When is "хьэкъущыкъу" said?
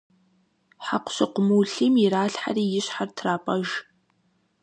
0.85-1.43